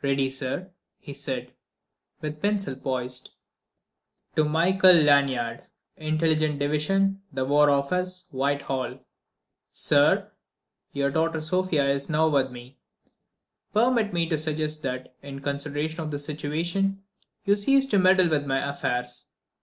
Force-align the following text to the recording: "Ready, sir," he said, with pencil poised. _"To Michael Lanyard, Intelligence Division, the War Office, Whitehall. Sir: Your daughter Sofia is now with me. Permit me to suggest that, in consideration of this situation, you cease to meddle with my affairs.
"Ready, 0.00 0.30
sir," 0.30 0.70
he 0.98 1.12
said, 1.12 1.52
with 2.22 2.40
pencil 2.40 2.74
poised. 2.74 3.32
_"To 4.34 4.42
Michael 4.44 4.94
Lanyard, 4.96 5.64
Intelligence 5.98 6.58
Division, 6.58 7.20
the 7.30 7.44
War 7.44 7.68
Office, 7.68 8.24
Whitehall. 8.30 9.00
Sir: 9.70 10.32
Your 10.94 11.10
daughter 11.10 11.42
Sofia 11.42 11.84
is 11.90 12.08
now 12.08 12.30
with 12.30 12.50
me. 12.50 12.78
Permit 13.74 14.14
me 14.14 14.26
to 14.30 14.38
suggest 14.38 14.80
that, 14.84 15.14
in 15.20 15.40
consideration 15.42 16.00
of 16.00 16.10
this 16.10 16.24
situation, 16.24 17.02
you 17.44 17.54
cease 17.54 17.84
to 17.84 17.98
meddle 17.98 18.30
with 18.30 18.46
my 18.46 18.66
affairs. 18.66 19.26